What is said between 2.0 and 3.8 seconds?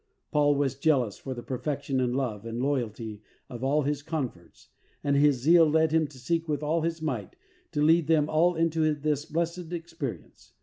love and loyalty of